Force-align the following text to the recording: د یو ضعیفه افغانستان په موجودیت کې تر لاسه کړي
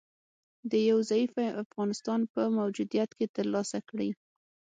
د 0.71 0.73
یو 0.89 0.99
ضعیفه 1.09 1.45
افغانستان 1.63 2.19
په 2.33 2.41
موجودیت 2.57 3.09
کې 3.17 3.25
تر 3.35 3.45
لاسه 3.53 3.79
کړي 3.89 4.09